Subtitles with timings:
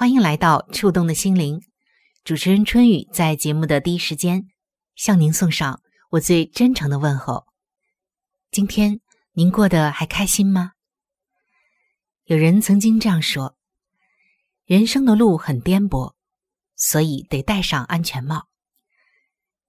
[0.00, 1.60] 欢迎来到触动的心灵。
[2.24, 4.46] 主持人春雨在节目的第一时间
[4.94, 7.44] 向您送上我最真诚的问候。
[8.50, 10.72] 今天您过得还开心吗？
[12.24, 13.58] 有人曾经这样说
[14.64, 16.14] ：“人生的路很颠簸，
[16.76, 18.48] 所以得戴上安全帽。”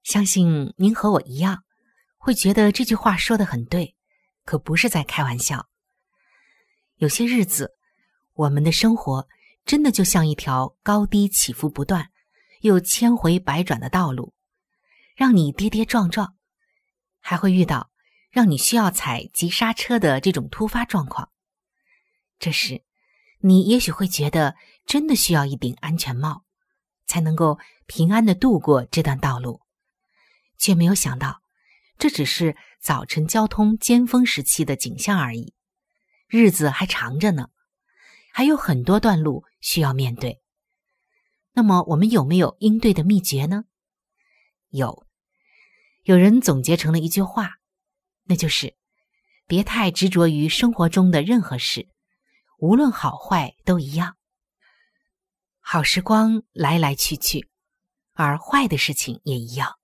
[0.01, 1.65] 相信您和我一样，
[2.17, 3.97] 会觉得这句话说的很对，
[4.45, 5.67] 可不是在开玩笑。
[6.95, 7.73] 有些日子，
[8.31, 9.27] 我们的生活
[9.65, 12.09] 真的就像一条高低起伏不断、
[12.61, 14.33] 又千回百转的道路，
[15.15, 16.35] 让你跌跌撞撞，
[17.19, 17.91] 还会遇到
[18.29, 21.29] 让你需要踩急刹车的这种突发状况。
[22.39, 22.83] 这时，
[23.39, 24.55] 你也许会觉得
[24.85, 26.43] 真的需要一顶安全帽，
[27.05, 29.61] 才能够平安的度过这段道路，
[30.57, 31.41] 却没有想到，
[31.97, 35.53] 这只是早晨交通尖峰时期的景象而已。
[36.27, 37.49] 日子还长着呢，
[38.31, 40.41] 还有很多段路需要面对。
[41.53, 43.65] 那么，我们有没有应对的秘诀呢？
[44.69, 45.05] 有，
[46.03, 47.57] 有人总结成了一句话，
[48.23, 48.75] 那就是：
[49.47, 51.87] 别太执着于生活中的任何事，
[52.59, 54.15] 无论好坏都一样。
[55.59, 57.49] 好时光来来去去，
[58.13, 59.77] 而坏的事情也一样。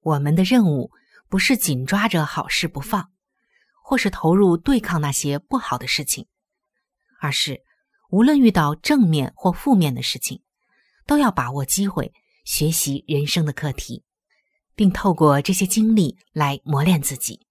[0.00, 0.90] 我们的任务
[1.28, 3.10] 不是紧抓着好事不放。
[3.84, 6.26] 或是投入对抗那些不好的事情，
[7.22, 7.62] 而是
[8.10, 10.42] 无论遇到正面或负面的事情，
[11.06, 12.12] 都要把握机会
[12.44, 14.02] 学习人生的课题，
[14.74, 17.46] 并透过这些经历来磨练自己。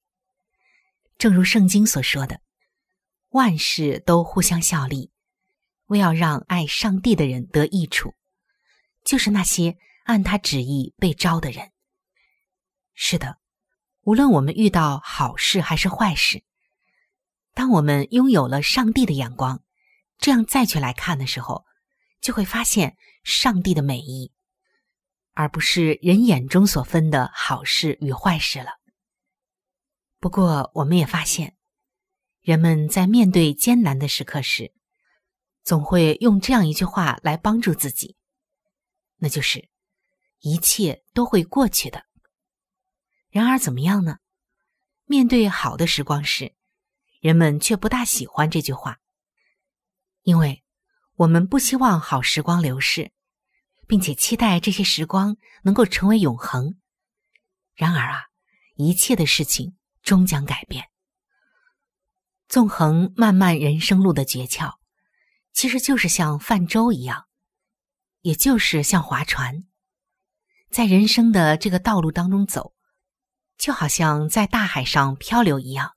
[1.18, 2.42] 正如圣经所说的
[3.32, 5.10] ：“万事都互相效力，
[5.86, 8.14] 为要让爱上帝的人得益处，
[9.06, 11.72] 就是那些按他旨意被招的人。”
[12.94, 13.38] 是的。
[14.04, 16.44] 无论我们遇到好事还是坏事，
[17.54, 19.64] 当我们拥有了上帝的眼光，
[20.18, 21.66] 这样再去来看的时候，
[22.22, 24.32] 就会发现上帝的美意，
[25.34, 28.80] 而不是人眼中所分的好事与坏事了。
[30.20, 31.58] 不过，我们也发现，
[32.42, 34.74] 人们在面对艰难的时刻时，
[35.64, 38.16] 总会用这样一句话来帮助自己，
[39.18, 39.70] 那就是
[40.42, 42.06] “一切都会过去的”。
[43.30, 44.20] 然而，怎么样呢？
[45.06, 46.54] 面对好的时光时，
[47.22, 48.98] 人们却不大喜欢这句话，
[50.24, 50.64] 因为
[51.16, 53.12] 我们不希望好时光流逝，
[53.88, 56.80] 并且期待这些时光能够成为永恒。
[57.76, 58.24] 然而啊，
[58.76, 60.90] 一切的事情终将改变。
[62.50, 64.78] 纵横漫漫人生路的诀窍，
[65.54, 67.28] 其实就是像泛舟一样，
[68.22, 69.64] 也就是像划船，
[70.72, 72.74] 在人生的这个道路当中走。
[73.60, 75.96] 就好像在大海上漂流一样，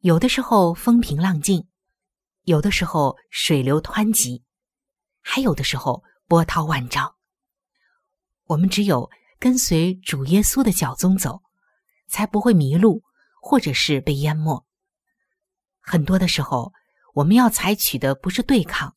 [0.00, 1.68] 有的时候风平浪静，
[2.44, 4.42] 有的时候水流湍急，
[5.20, 7.16] 还有的时候波涛万丈。
[8.46, 11.42] 我们只有跟随主耶稣的脚踪走，
[12.08, 13.02] 才不会迷路，
[13.42, 14.66] 或者是被淹没。
[15.80, 16.72] 很多的时候，
[17.12, 18.96] 我们要采取的不是对抗，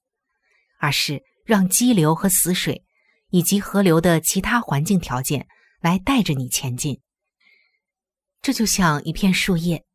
[0.80, 2.86] 而是让激流和死水，
[3.28, 5.50] 以及河流的其他环境条件
[5.82, 7.02] 来带着你前进。
[8.42, 9.86] 这就像一片树叶，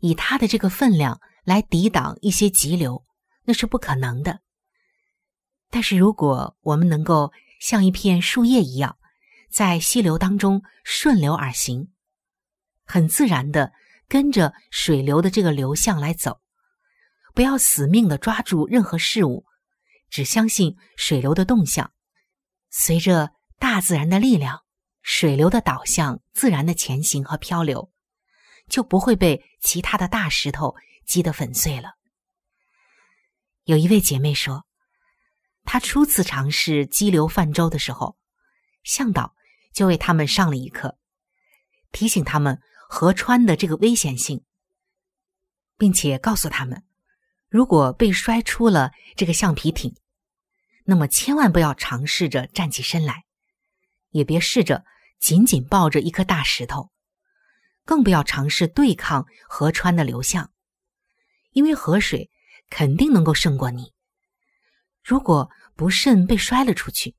[0.00, 3.04] 以它的这个分量来抵挡一些急流，
[3.44, 4.40] 那是不可能的。
[5.70, 8.98] 但是如果我们能够像一片树叶一样，
[9.50, 11.92] 在溪流当中顺流而行，
[12.84, 13.72] 很自然的
[14.08, 16.40] 跟着水流的这个流向来走，
[17.34, 19.44] 不要死命的抓住任何事物，
[20.08, 21.92] 只相信水流的动向，
[22.70, 24.60] 随着大自然的力量，
[25.02, 27.90] 水流的导向自然的前行和漂流，
[28.68, 30.74] 就不会被其他的大石头
[31.06, 31.94] 击得粉碎了。
[33.64, 34.66] 有一位姐妹说，
[35.64, 38.16] 她初次尝试激流泛舟的时候，
[38.84, 39.34] 向导
[39.72, 40.98] 就为他们上了一课，
[41.90, 44.44] 提醒他们河川的这个危险性，
[45.76, 46.84] 并且告诉他们，
[47.48, 49.96] 如果被摔出了这个橡皮艇，
[50.84, 53.24] 那么千万不要尝试着站起身来，
[54.10, 54.84] 也别试着
[55.18, 56.92] 紧紧抱着一颗大石头，
[57.86, 60.50] 更不要尝试对抗河川的流向，
[61.52, 62.30] 因为河水。
[62.68, 63.92] 肯定能够胜过你。
[65.04, 67.14] 如果不慎被摔了出去，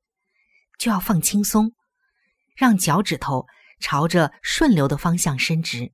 [0.77, 1.73] 就要放轻松，
[2.53, 3.47] 让脚趾头
[3.79, 5.93] 朝着顺流的方向伸直，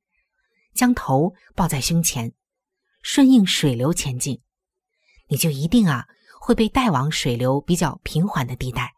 [0.73, 2.33] 将头抱在胸前，
[3.03, 4.41] 顺应水流前进，
[5.27, 6.07] 你就一定啊
[6.41, 8.95] 会被带往水流比较平缓的地带。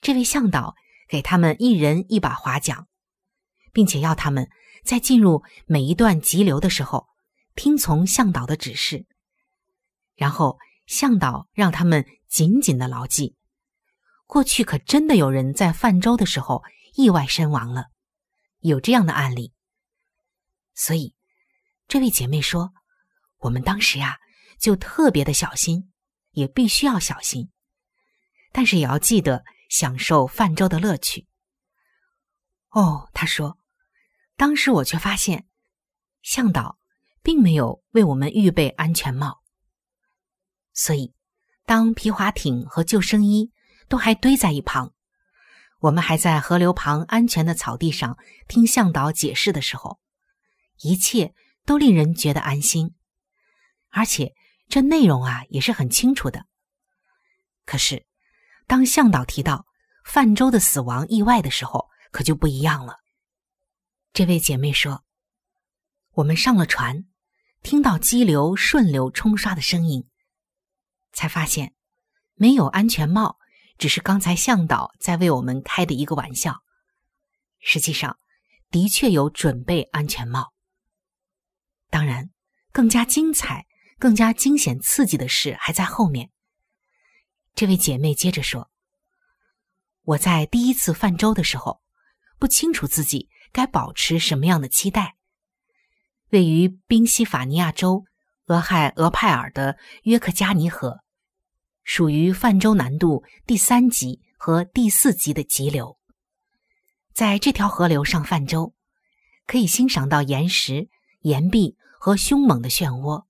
[0.00, 0.74] 这位向导
[1.06, 2.88] 给他们一人一把划桨，
[3.74, 4.48] 并且要他们
[4.82, 7.06] 在进入每一段急流的时候。
[7.56, 9.06] 听从向导的指示，
[10.16, 13.36] 然后向导让他们紧紧的牢记。
[14.26, 16.64] 过去可真的有人在泛舟的时候
[16.96, 17.90] 意外身亡了，
[18.58, 19.52] 有这样的案例。
[20.74, 21.14] 所以，
[21.86, 22.72] 这位姐妹说，
[23.38, 24.18] 我们当时呀
[24.58, 25.92] 就特别的小心，
[26.32, 27.52] 也必须要小心，
[28.50, 31.28] 但是也要记得享受泛舟的乐趣。
[32.70, 33.56] 哦，她说，
[34.36, 35.46] 当时我却发现
[36.22, 36.78] 向导。
[37.24, 39.40] 并没有为我们预备安全帽，
[40.74, 41.14] 所以
[41.64, 43.50] 当皮划艇和救生衣
[43.88, 44.92] 都还堆在一旁，
[45.78, 49.98] 我们还在河流旁安全的草地上听向导解释的时候，
[50.82, 51.32] 一切
[51.64, 52.94] 都令人觉得安心，
[53.88, 54.34] 而且
[54.68, 56.44] 这内容啊也是很清楚的。
[57.64, 58.04] 可是，
[58.66, 59.64] 当向导提到
[60.04, 62.98] 泛舟的死亡意外的时候，可就不一样了。
[64.14, 65.04] 这位姐妹说
[66.14, 67.04] ：“我们上了船。”
[67.64, 70.08] 听到激流顺流冲刷的声音，
[71.12, 71.74] 才发现
[72.34, 73.38] 没有安全帽，
[73.76, 76.62] 只是刚才向导在为我们开的一个玩笑。
[77.58, 78.20] 实际上，
[78.70, 80.52] 的确有准备安全帽。
[81.90, 82.30] 当然，
[82.70, 83.66] 更加精彩、
[83.98, 86.30] 更加惊险刺激的事还在后面。
[87.56, 88.70] 这位姐妹接着说
[90.04, 91.82] ：“我在第一次泛舟的时候，
[92.38, 95.14] 不清楚自己该保持什么样的期待。”
[96.30, 98.04] 位于宾夕法尼亚州
[98.46, 101.00] 俄亥俄派尔的约克加尼河，
[101.84, 105.96] 属于泛舟难度第三级和第四级的急流。
[107.14, 108.74] 在这条河流上泛舟，
[109.46, 110.88] 可以欣赏到岩石、
[111.20, 113.24] 岩壁和凶猛的漩涡。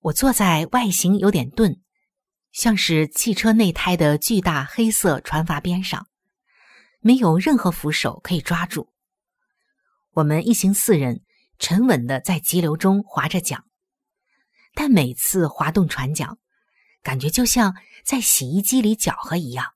[0.00, 1.80] 我坐在外形有点钝，
[2.50, 6.08] 像是汽车内胎的巨大黑色船筏边上，
[7.02, 8.90] 没有任何扶手可以抓住。
[10.12, 11.22] 我们一行四人。
[11.58, 13.62] 沉稳的在急流中划着桨，
[14.74, 16.36] 但每次划动船桨，
[17.04, 19.72] 感觉就像在洗衣机里搅和一样。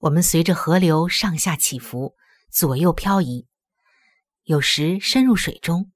[0.00, 2.16] 我们随着河流上下起伏，
[2.50, 3.46] 左右漂移，
[4.42, 5.90] 有时深入水中，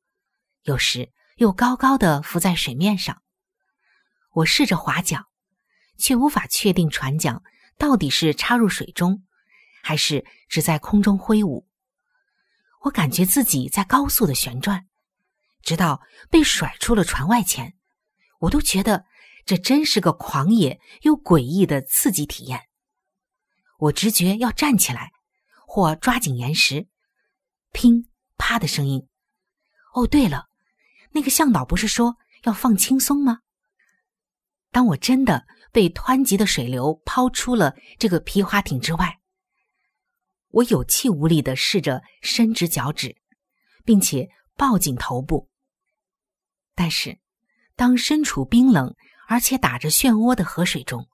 [0.63, 3.21] 有时又高高的浮在水面上。
[4.31, 5.27] 我试着划桨，
[5.99, 7.43] 却无法确定船桨
[7.77, 9.23] 到底是插入水中，
[9.85, 11.69] 还是只在空中挥舞。
[12.85, 14.87] 我感觉自己在高速的旋转，
[15.61, 16.01] 直到
[16.31, 17.75] 被甩出了船外前，
[18.41, 19.05] 我都觉得
[19.45, 22.63] 这真是个狂野又诡异的刺激体验。
[23.77, 25.13] 我直觉要站起来，
[25.67, 26.89] 或抓紧岩石，
[27.73, 29.07] 乒啪的声音。
[29.93, 30.47] 哦，对了，
[31.11, 33.41] 那个向导不是说要放轻松吗？
[34.71, 39.21] 当我真的被湍急的水流抛出了这个皮划艇之外。
[40.55, 43.17] 我有气无力的试着伸直脚趾，
[43.85, 45.49] 并且抱紧头部。
[46.77, 47.19] 但是，
[47.75, 48.95] 当身处冰冷
[49.27, 51.09] 而且打着漩涡的河水中，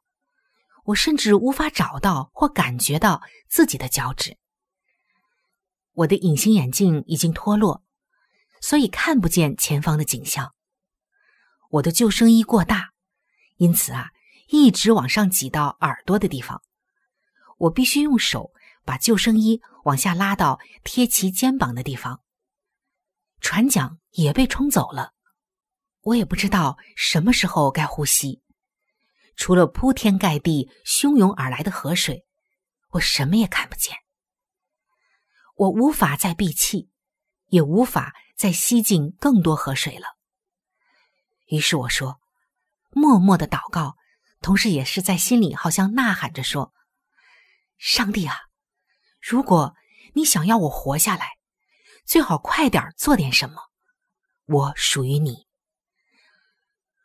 [0.85, 4.37] 我甚至无法找到或感觉到自己的脚趾。
[5.93, 7.83] 我的隐形眼镜已经脱落，
[8.61, 10.55] 所以看不见前方的景象。
[11.71, 12.91] 我的救生衣过大，
[13.57, 14.11] 因此啊，
[14.49, 16.63] 一直往上挤到耳朵的地方。
[17.57, 18.53] 我必须用手。
[18.85, 22.23] 把救生衣往下拉到贴其肩膀的地方，
[23.41, 25.13] 船桨也被冲走了。
[26.03, 28.43] 我也不知道什么时候该呼吸，
[29.37, 32.25] 除了铺天盖地、汹涌而来的河水，
[32.93, 33.97] 我什么也看不见。
[35.57, 36.91] 我无法再闭气，
[37.49, 40.17] 也无法再吸进更多河水了。
[41.49, 42.19] 于是我说，
[42.91, 43.97] 默默的祷告，
[44.41, 46.73] 同时也是在心里好像呐喊着说
[47.77, 48.37] ：“上帝啊，
[49.21, 49.75] 如果
[50.15, 51.37] 你想要我活下来，
[52.05, 53.71] 最好快点做点什么。
[54.47, 55.47] 我属于你。”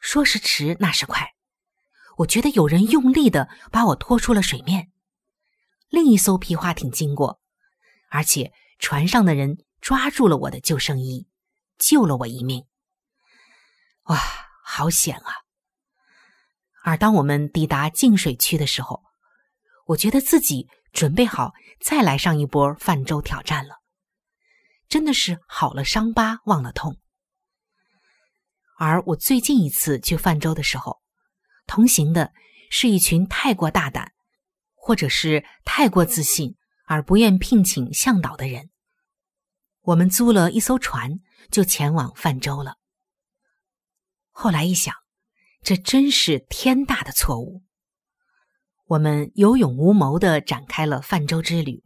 [0.01, 1.33] 说时迟，那时快。
[2.17, 4.91] 我觉得有人用力的把我拖出了水面，
[5.89, 7.41] 另一艘皮划艇经过，
[8.09, 11.27] 而且船上的人抓住了我的救生衣，
[11.77, 12.65] 救了我一命。
[14.03, 14.17] 哇，
[14.63, 15.33] 好险啊！
[16.83, 19.03] 而当我们抵达净水区的时候，
[19.87, 23.75] 我觉得自己准备好再来上一波泛舟挑战了，
[24.87, 26.97] 真的是好了伤疤忘了痛。
[28.79, 31.01] 而我最近一次去泛舟的时候。
[31.67, 32.31] 同行的
[32.69, 34.13] 是一群太过大胆，
[34.75, 38.69] 或者是太过自信而不愿聘请向导的人。
[39.81, 42.75] 我们租了一艘船，就前往泛舟了。
[44.29, 44.93] 后来一想，
[45.63, 47.64] 这真是天大的错误。
[48.87, 51.83] 我们有勇无谋的展开了泛舟之旅，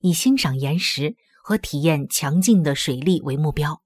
[0.00, 3.82] 以欣赏岩石和体验强劲的水力为目标，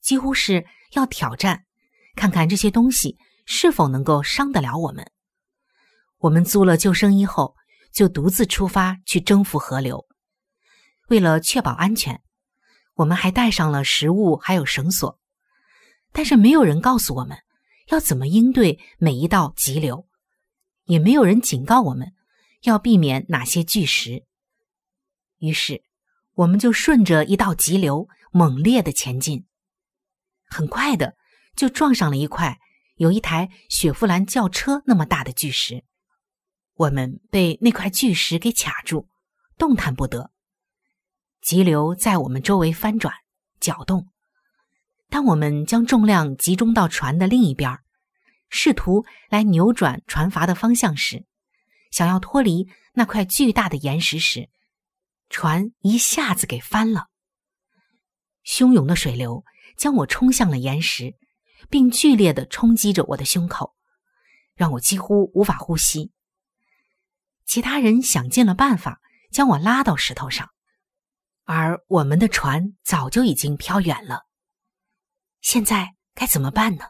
[0.00, 1.64] 几乎是要挑战，
[2.14, 3.16] 看看这些东西。
[3.48, 5.08] 是否能够伤得了我们？
[6.18, 7.54] 我们租了救生衣后，
[7.92, 10.04] 就独自出发去征服河流。
[11.06, 12.20] 为了确保安全，
[12.96, 15.20] 我们还带上了食物，还有绳索。
[16.10, 17.38] 但是没有人告诉我们
[17.86, 20.04] 要怎么应对每一道急流，
[20.86, 22.12] 也没有人警告我们
[22.62, 24.24] 要避免哪些巨石。
[25.38, 25.82] 于是，
[26.32, 29.46] 我们就顺着一道急流猛烈的前进，
[30.48, 31.16] 很快的
[31.54, 32.58] 就撞上了一块。
[32.96, 35.84] 有一台雪佛兰轿车那么大的巨石，
[36.76, 39.06] 我们被那块巨石给卡住，
[39.58, 40.30] 动弹不得。
[41.42, 43.14] 急流在我们周围翻转、
[43.60, 44.08] 搅动。
[45.10, 47.78] 当我们将重量集中到船的另一边，
[48.48, 51.24] 试图来扭转船筏的方向时，
[51.90, 54.48] 想要脱离那块巨大的岩石时，
[55.28, 57.06] 船一下子给翻了。
[58.44, 59.44] 汹涌的水流
[59.76, 61.16] 将我冲向了岩石。
[61.70, 63.74] 并剧烈的冲击着我的胸口，
[64.54, 66.12] 让我几乎无法呼吸。
[67.44, 69.00] 其他人想尽了办法
[69.32, 70.50] 将我拉到石头上，
[71.44, 74.26] 而我们的船早就已经飘远了。
[75.40, 76.84] 现在该怎么办呢？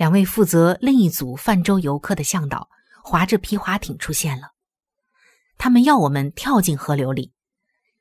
[0.00, 2.70] 两位负责另一组泛舟游客的向导
[3.04, 4.52] 划着皮划艇出现了，
[5.58, 7.34] 他们要我们跳进河流里，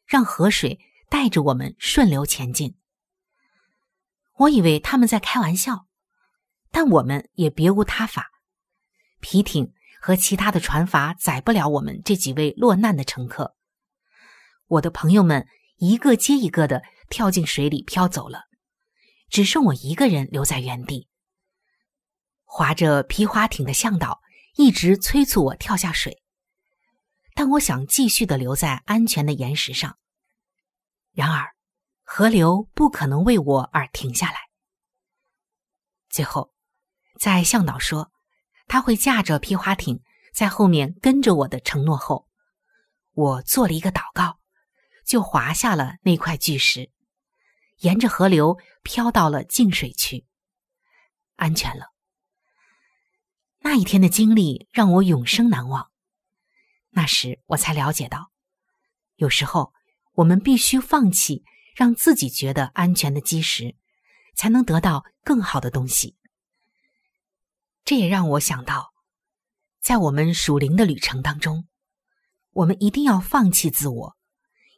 [0.06, 0.80] 让河水
[1.10, 2.78] 带着我们顺流前进。
[4.38, 5.88] 我以为他们在开玩笑，
[6.72, 8.32] 但我们也别无他法。
[9.20, 13.58] 皮艇和其他的船筏载不了我们这几位落难的乘客。
[14.68, 18.44] 我的朋友们一个接一个的跳进水里飘走了，
[19.30, 21.09] 只剩我一个人留在原地。
[22.52, 24.20] 划着皮划艇的向导
[24.56, 26.24] 一直催促我跳下水，
[27.36, 29.98] 但我想继续的留在安全的岩石上。
[31.14, 31.48] 然而。
[32.12, 34.40] 河流不可能为我而停下来。
[36.10, 36.52] 最后，
[37.20, 38.12] 在向导说
[38.68, 40.02] 他会驾着皮划艇
[40.34, 42.28] 在后面跟着我的承诺后，
[43.14, 44.40] 我做了一个祷告，
[45.06, 46.90] 就滑下了那块巨石，
[47.82, 50.26] 沿着河流飘到了净水区，
[51.36, 51.89] 安全了。
[53.62, 55.92] 那一天的经历让我永生难忘。
[56.90, 58.32] 那时我才了解到，
[59.16, 59.74] 有时候
[60.14, 61.44] 我们必须放弃。
[61.76, 63.74] 让自己觉得安全的基石，
[64.36, 66.18] 才能得到更好的东西。
[67.86, 68.92] 这也让我想到，
[69.80, 71.70] 在我们属灵的旅程当中，
[72.52, 74.18] 我们一定要放弃自我，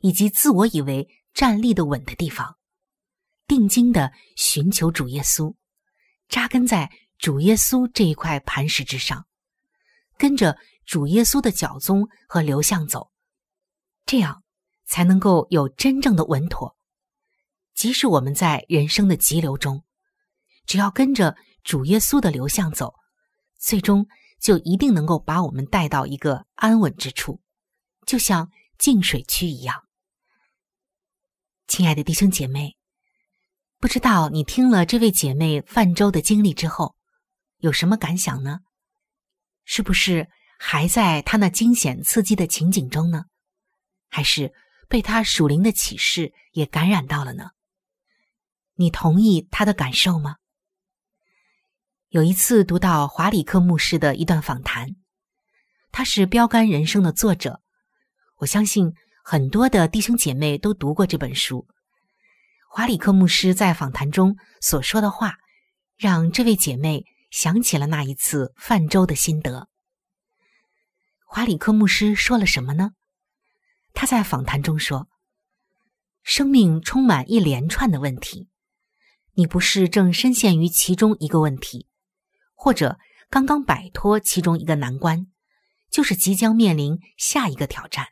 [0.02, 2.58] 以及自我以为站立的稳的地方，
[3.48, 5.56] 定睛的寻求主耶稣，
[6.30, 9.28] 扎根在主耶稣这一块磐石之上，
[10.18, 13.12] 跟着主耶稣的脚踪和流向走，
[14.08, 14.44] 这样
[14.86, 16.76] 才能够有真正的稳妥。
[17.76, 19.84] 即使我们在人生的急流中，
[20.66, 22.96] 只要跟着主耶稣的流向走，
[23.60, 24.08] 最终
[24.40, 27.40] 就一定能够把我们带到一个安稳之处，
[28.08, 28.50] 就像
[28.80, 29.84] 净水区一样。
[31.68, 32.78] 亲爱的弟兄姐妹，
[33.80, 36.96] 不知道你听了这位姐妹泛舟的经历之后，
[37.62, 38.60] 有什么感想呢？
[39.64, 40.28] 是不是
[40.60, 43.26] 还在他那惊险刺激的情景中呢？
[44.10, 44.54] 还是
[44.90, 47.52] 被他属灵的启示也感染到了呢？
[48.76, 50.36] 你同意他的感受吗？
[52.10, 54.96] 有一次读到华里克牧师的一段访谈，
[55.92, 57.62] 他是《标杆人生》的作者，
[58.38, 58.92] 我相信
[59.24, 61.68] 很多的弟兄姐妹都读过这本书。
[62.70, 65.38] 华里克牧师在访谈中所说的话，
[65.98, 69.68] 让这位姐妹想起了那一次泛舟的心得。
[71.26, 72.92] 华里克牧师说了什么呢？
[73.94, 75.10] 他在访谈中说
[76.22, 78.50] ：“生命充满一连串的问题，
[79.34, 81.88] 你不是正深陷于其中一个问题。”
[82.54, 85.28] 或者刚刚摆脱其中一个难关，
[85.90, 88.10] 就是即将面临下一个挑战。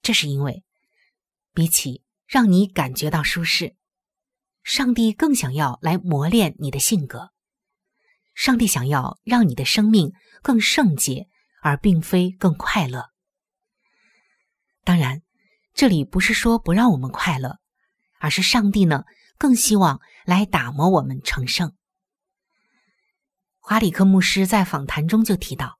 [0.00, 0.64] 这是因为，
[1.52, 3.76] 比起让你感觉到舒适，
[4.62, 7.32] 上帝更想要来磨练你的性格。
[8.36, 10.12] 上帝想要让你的生命
[10.42, 11.26] 更圣洁，
[11.62, 13.06] 而并非更快乐。
[14.84, 15.22] 当然，
[15.72, 17.58] 这里不是说不让我们快乐，
[18.20, 19.04] 而是上帝呢
[19.38, 21.74] 更希望来打磨我们成圣。
[23.58, 25.78] 华里克牧师在访谈中就提到，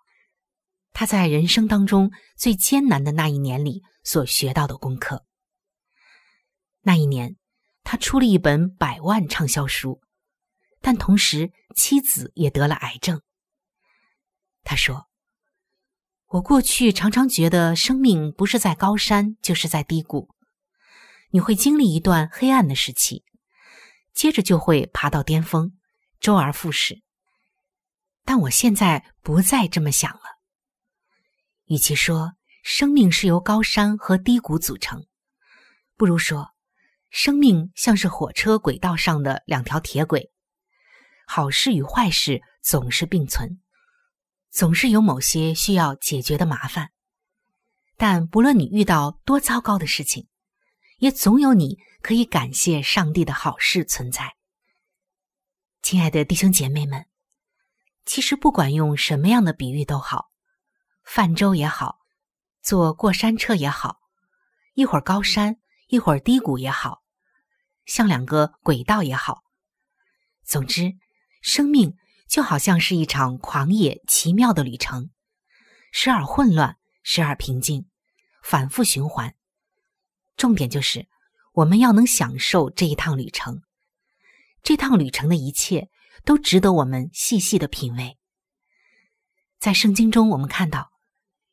[0.92, 5.26] 他在人生当中最艰难的那一年里所学到的功课。
[6.80, 7.36] 那一年，
[7.84, 10.00] 他出了一本百万畅销书，
[10.86, 13.20] 但同时妻子也得了癌症。
[14.62, 15.08] 他说
[16.30, 20.32] ：“我过去常常觉得生命不是在高山，就是在低谷。
[21.30, 23.24] 你会经历一段黑暗的时期，
[24.14, 25.72] 接着就会爬到巅峰，
[26.20, 27.02] 周而复始。”
[28.24, 30.38] 但我现在不再这么想了。
[31.64, 35.04] 与其说生命是由高山和低谷组成，
[35.96, 36.50] 不如说，
[37.10, 40.30] 生命像是火车轨道上的两条铁轨，
[41.26, 43.60] 好事与坏事总是并存，
[44.50, 46.92] 总是有某些需要解决的麻烦。
[47.96, 50.28] 但不论你遇到多糟糕的事情，
[50.98, 54.36] 也总有你可以感谢上帝的好事存在。
[55.82, 57.06] 亲爱的弟兄姐妹们。
[58.08, 60.30] 其实不管用什么样的比喻都好，
[61.02, 61.98] 泛舟也好，
[62.62, 63.98] 坐过山车也好，
[64.74, 65.56] 一会儿高山
[65.88, 67.02] 一会儿低谷也好，
[67.84, 69.42] 像两个轨道也好。
[70.44, 70.94] 总之，
[71.46, 75.10] 生命就好像是一场狂野奇妙的旅程，
[75.92, 77.86] 时而混乱，时而平静，
[78.42, 79.32] 反复循环。
[80.36, 81.06] 重点就是
[81.52, 83.62] 我们要能享受这一趟旅程，
[84.64, 85.88] 这趟旅程的一切。
[86.24, 88.18] 都值得我们细细的品味。
[89.60, 90.90] 在圣经中，我们看到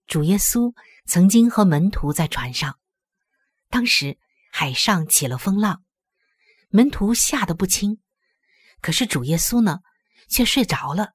[0.07, 0.73] 主耶稣
[1.05, 2.79] 曾经和门徒在船上，
[3.69, 4.17] 当时
[4.51, 5.83] 海上起了风浪，
[6.69, 7.99] 门徒吓得不轻，
[8.83, 9.79] 可是主耶稣呢，
[10.27, 11.13] 却睡着了。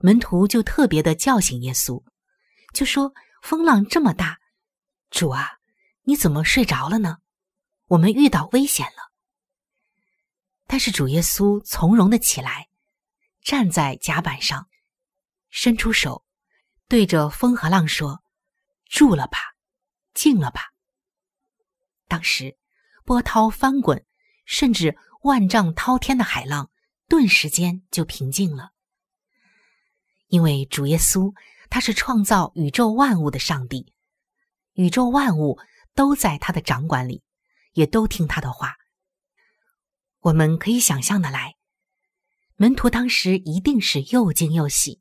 [0.00, 2.02] 门徒就特别的叫醒耶稣，
[2.74, 4.38] 就说：“风浪这么大，
[5.08, 5.58] 主啊，
[6.02, 7.18] 你怎么睡着了呢？
[7.86, 9.12] 我们遇到危险了。”
[10.66, 12.68] 但是主耶稣从容的起来，
[13.40, 14.68] 站在甲板上，
[15.50, 16.24] 伸出手，
[16.88, 18.20] 对着风和浪说
[18.90, 19.38] ：“住了吧，
[20.12, 20.72] 静了吧。”
[22.08, 22.58] 当时
[23.04, 24.04] 波涛翻滚，
[24.44, 26.70] 甚至万丈滔天的海浪，
[27.08, 28.70] 顿时间就平静了。
[30.28, 31.32] 因为主耶稣
[31.70, 33.92] 他是创造宇宙万物的上帝，
[34.74, 35.58] 宇宙万物
[35.94, 37.22] 都在他的掌管里，
[37.72, 38.76] 也都听他的话。
[40.20, 41.56] 我们可以想象的来，
[42.56, 45.00] 门徒当时一定是又惊又喜。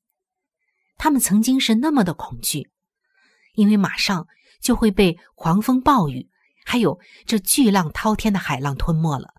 [0.97, 2.71] 他们曾经是那么的恐惧，
[3.53, 4.27] 因为马上
[4.61, 6.29] 就会被狂风暴雨，
[6.65, 9.35] 还有这巨浪滔天的海浪吞没了。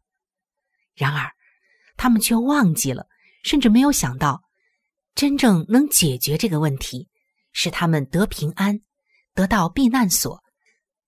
[0.99, 1.31] 然而，
[1.97, 3.07] 他们却忘记了，
[3.45, 4.43] 甚至没有想到，
[5.15, 7.09] 真正能解决这个问题，
[7.53, 8.81] 是他们得平安，
[9.33, 10.43] 得到避难所，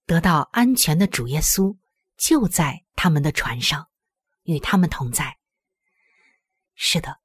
[0.06, 1.76] 得到安全的主耶稣
[2.16, 3.88] 就在他们的船上。
[4.44, 5.36] 与他们同在。
[6.74, 7.18] 是的，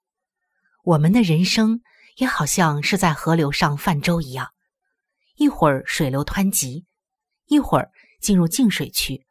[0.83, 1.81] 我们的人生
[2.17, 4.51] 也好像是在河流上泛舟一样，
[5.35, 6.85] 一会儿水流湍急，
[7.45, 9.25] 一会儿进入静水区，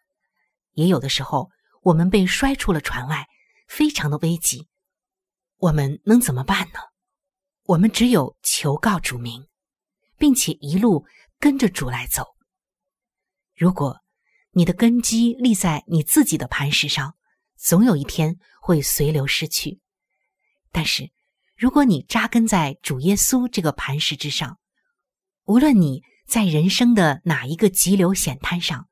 [0.73, 1.51] 也有的时候
[1.85, 3.29] 我们被摔出了船外，
[3.69, 4.69] 非常的危急。
[5.59, 6.81] 我们能怎么办呢？
[7.65, 9.47] 我们只有求告主名，
[10.17, 11.05] 并且一路
[11.39, 12.37] 跟着主来走。
[13.55, 14.01] 如果
[14.53, 17.17] 你的根基立在你自己的磐石上，
[17.57, 19.81] 总有一天会随流失去，
[20.73, 21.11] 但是
[21.55, 24.59] 如果你扎根在主耶稣这个磐石之上，
[25.45, 28.89] 无论你在人生的哪一个急流险滩上，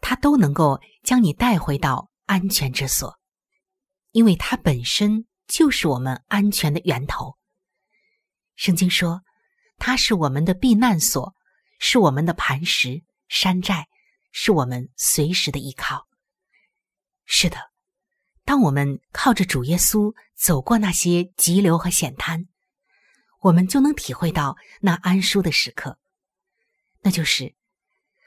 [0.00, 3.18] 他都能够将你带回到安全之所，
[4.12, 7.36] 因为它本身就是我们安全的源头。
[8.54, 9.22] 圣经说，
[9.78, 11.34] 它是我们的避难所，
[11.80, 13.88] 是我们的磐石山寨，
[14.30, 16.06] 是我们随时的依靠。
[17.24, 17.56] 是的。
[18.44, 22.46] 当我们靠着主耶稣走过那些急流和险滩，
[23.40, 25.98] 我们就能体会到那安舒的时刻，
[27.00, 27.54] 那就是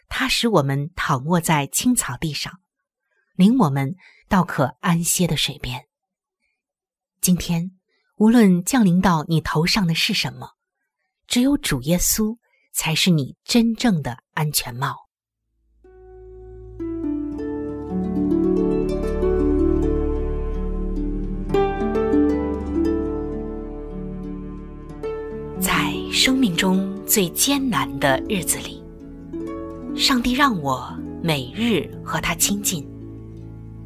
[0.08, 2.62] 他使我们躺卧在青草地上，
[3.36, 3.96] 领我们
[4.28, 5.86] 到可安歇的水边。
[7.22, 7.72] 今天，
[8.18, 10.52] 无论降临到你头上的是什么，
[11.28, 12.38] 只有主耶稣
[12.74, 14.96] 才是你真正的安全帽。
[25.60, 28.84] 在生命中最艰难的日子里，
[29.96, 30.92] 上帝让我
[31.24, 32.84] 每日和他亲近，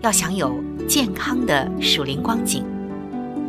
[0.00, 2.64] 要想有健康的属灵光景，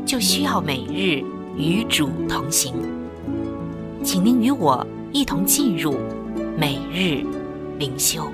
[0.03, 1.23] 就需要每日
[1.55, 2.73] 与主同行。
[4.03, 5.95] 请您与我一同进入
[6.57, 7.23] 每日
[7.77, 8.27] 灵修。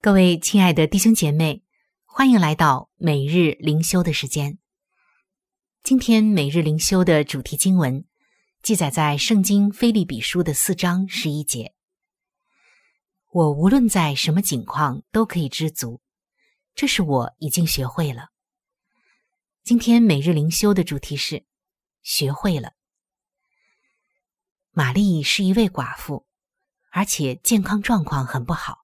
[0.00, 1.62] 各位亲爱的弟兄姐妹，
[2.04, 4.58] 欢迎来到每日灵修的时间。
[5.84, 8.04] 今天每日灵修的主题经文
[8.62, 11.72] 记载在《圣经·菲利比书》的四章十一节。
[13.30, 16.02] 我无论在什么境况都可以知足，
[16.74, 18.28] 这是我已经学会了。
[19.62, 21.46] 今天每日灵修的主题是
[22.02, 22.74] 学会了。
[24.72, 26.26] 玛丽是一位寡妇，
[26.92, 28.80] 而且健康状况很不好。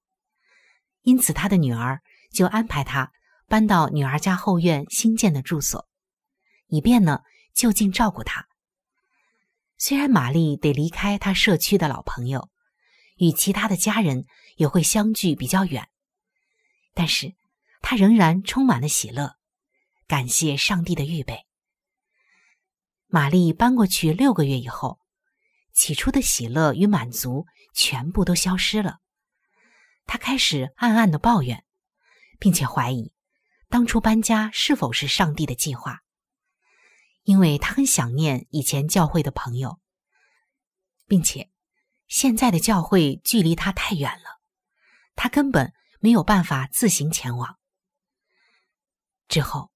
[1.02, 2.00] 因此，她的女儿
[2.32, 3.12] 就安排她
[3.46, 5.86] 搬到女儿家后院新建的住所，
[6.68, 7.20] 以便呢
[7.52, 8.48] 就近照顾她。
[9.78, 12.50] 虽然玛丽得离开她社区的老朋友，
[13.16, 15.88] 与其他的家人也会相距比较远，
[16.94, 17.34] 但是
[17.82, 19.36] 她仍然充满了喜乐，
[20.06, 21.44] 感谢上帝的预备。
[23.06, 24.98] 玛丽搬过去六个月以后，
[25.72, 28.98] 起初的喜乐与满足全部都消失了。
[30.06, 31.64] 她开始暗暗的抱怨，
[32.38, 33.12] 并且怀疑
[33.68, 36.00] 当初搬家是否是上帝的计划，
[37.26, 39.80] 因为他很想念以前教会的朋友，
[41.06, 41.50] 并且
[42.06, 44.40] 现在的教会距离他太远了，
[45.14, 47.58] 他根本没有办法自行前往。
[49.28, 49.72] 之后，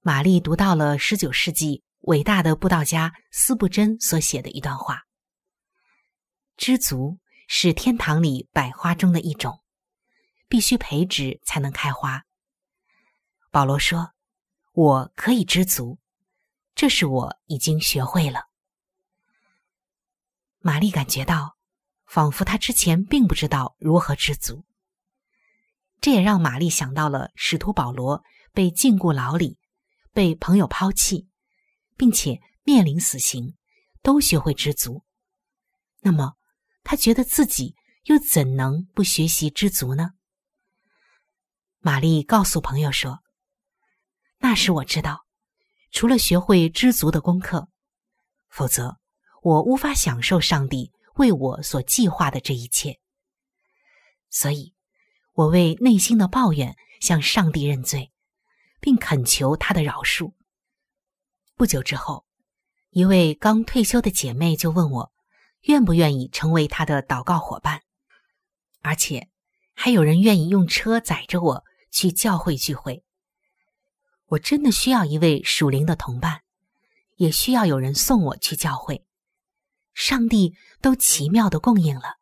[0.00, 5.04] 玛丽读到了十九世纪伟大的布道家斯布真所写的一段话
[6.56, 9.62] ：“知足。”是天堂里百花中的一种，
[10.48, 12.24] 必须培植才能开花。
[13.50, 14.14] 保罗说
[14.72, 15.98] ：“我可以知足，
[16.74, 18.44] 这是我已经学会了。”
[20.60, 21.56] 玛丽感觉到，
[22.06, 24.64] 仿佛她之前并不知道如何知足。
[26.00, 29.58] 这也让玛丽想到了使徒保罗被禁锢牢里，
[30.12, 31.28] 被朋友抛弃，
[31.96, 33.56] 并且面临死刑，
[34.02, 35.04] 都学会知足。
[36.00, 36.34] 那么。
[36.86, 40.10] 他觉得自己又怎能不学习知足呢？
[41.78, 43.20] 玛丽告诉朋友说
[44.40, 45.23] ：“那时我知道，
[45.94, 47.68] 除了学会知足的功课，
[48.48, 48.98] 否则
[49.42, 52.98] 我无法享受上帝为我所计划的这一切。
[54.28, 54.74] 所以，
[55.34, 58.10] 我为内心的抱怨向上帝认罪，
[58.80, 60.34] 并恳求他的饶恕。
[61.54, 62.26] 不久之后，
[62.90, 65.12] 一位刚退休的姐妹就问我。”
[65.64, 67.80] 愿不愿意成为她的祷告伙伴？
[68.82, 69.30] 而且
[69.72, 73.03] 还有人愿意用车载着我去教会聚会。
[74.34, 76.42] 我真的需要一位属灵的同伴，
[77.16, 79.04] 也需要有人送我去教会。
[79.92, 82.16] 上帝都奇妙的供应了。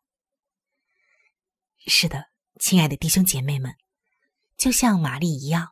[1.87, 2.25] 是的，
[2.59, 3.75] 亲爱的弟兄姐妹们，
[4.57, 5.71] 就像玛丽一样，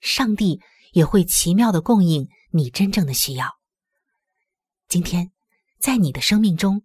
[0.00, 0.62] 上帝
[0.92, 3.58] 也会奇妙的供应你真正的需要。
[4.88, 5.32] 今天，
[5.78, 6.82] 在你的生命中。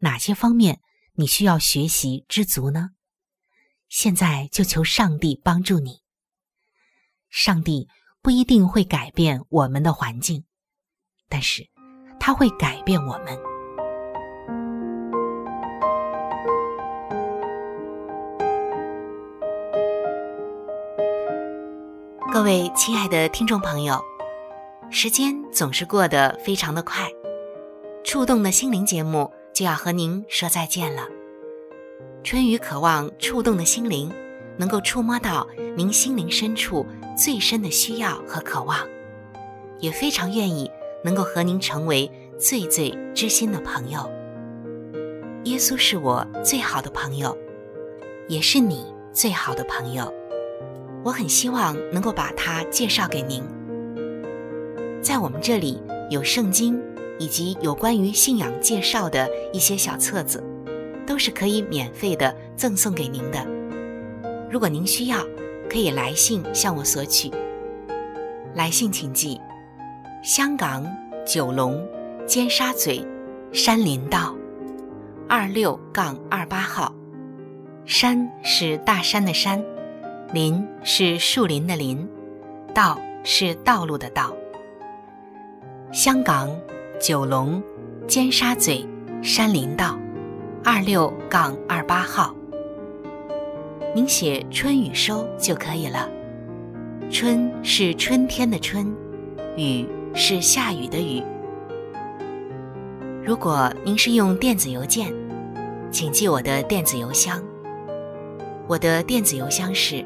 [0.00, 0.80] 哪些方面
[1.12, 2.90] 你需要学习知足呢？
[3.88, 6.00] 现在就求上帝帮助你。
[7.30, 7.88] 上帝
[8.24, 10.44] 不一定会改变我们的环境，
[11.28, 11.68] 但是
[12.20, 13.36] 它会改变我们。
[22.32, 24.00] 各位亲爱的听众朋友，
[24.88, 27.10] 时间总是过得非常的快，
[28.04, 29.28] 触动的心灵节目。
[29.52, 31.06] 就要和您说再见了。
[32.24, 34.10] 春雨渴望触动的心灵，
[34.62, 35.44] 能够触摸到
[35.76, 38.78] 您心灵深处最深的需要和渴望，
[39.80, 40.70] 也非常愿意
[41.02, 44.08] 能够和您成为最最知心的朋友。
[45.46, 47.36] 耶稣是我最好的朋友，
[48.28, 50.14] 也是你最好的朋友。
[51.02, 53.42] 我很希望能够把他介绍给您。
[55.02, 56.80] 在我们这里有圣经，
[57.18, 60.40] 以及有关于信仰介绍的一些小册子，
[61.04, 63.44] 都是可以免费的赠送给您的。
[64.52, 65.16] 如果您需要，
[65.66, 67.30] 可以来信向我索取。
[68.54, 69.40] 来信请寄：
[70.22, 70.84] 香港
[71.24, 71.82] 九龙
[72.26, 73.02] 尖沙咀
[73.50, 74.36] 山林道
[75.26, 76.94] 二六杠二八号。
[77.86, 79.64] 山是大山的山，
[80.34, 82.06] 林是树林的林，
[82.74, 84.36] 道是道路的道。
[85.92, 86.54] 香港
[87.00, 87.62] 九龙
[88.06, 88.86] 尖沙咀
[89.22, 89.98] 山林道
[90.62, 92.34] 二六杠二八号，
[93.94, 96.08] 您写“春雨收”就可以了。
[97.10, 98.94] 春是春天的春，
[99.56, 101.22] 雨是下雨的雨。
[103.24, 105.12] 如果您是用电子邮件，
[105.90, 107.42] 请记我的电子邮箱。
[108.66, 110.04] 我的电子邮箱是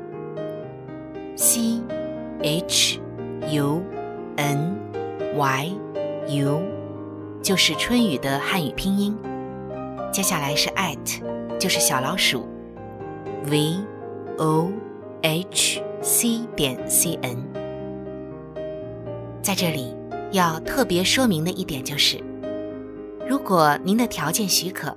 [1.37, 1.81] c
[2.43, 3.01] h
[3.51, 3.83] u
[4.37, 4.77] n。
[5.37, 5.71] y
[6.29, 6.63] u
[7.43, 9.15] 就是春雨的汉语拼音，
[10.11, 11.21] 接下来是 at，
[11.59, 12.49] 就是小老鼠
[13.47, 13.77] v
[14.39, 14.71] o
[15.23, 17.37] h c 点 c n。
[19.43, 19.95] 在这里
[20.33, 22.19] 要特别说明的一点就是，
[23.29, 24.97] 如果您的条件许可，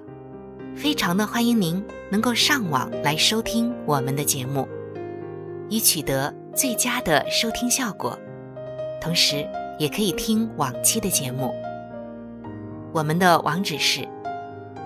[0.76, 4.68] 非常的欢迎您能够上网来收听我们的节目，
[5.70, 8.18] 以取得最佳的收听效果，
[9.02, 9.48] 同时。
[9.80, 11.56] 也可以听往期的节目。
[12.92, 14.06] 我们的网址是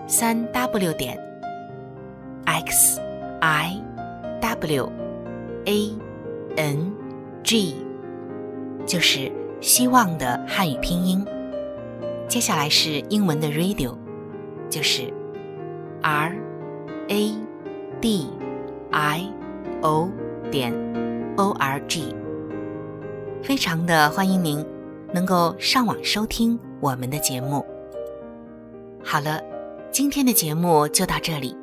[0.06, 1.20] 三 w 点
[2.46, 3.02] x
[3.46, 3.78] i
[4.40, 4.90] w
[5.66, 5.94] a
[6.56, 6.94] n
[7.44, 7.76] g，
[8.86, 9.30] 就是
[9.60, 11.26] 希望的汉语拼音。
[12.30, 13.98] 接下来是英文的 radio，
[14.70, 15.14] 就是
[16.02, 16.34] r
[17.10, 17.36] a
[18.00, 18.30] d
[18.92, 19.30] i
[19.82, 20.10] o
[20.50, 20.74] 点
[21.36, 22.16] o r g。
[23.42, 24.66] 非常的欢迎您。
[25.14, 27.64] 能够上网收听我们的节目。
[29.04, 29.40] 好了，
[29.92, 31.63] 今天的节目就到这里。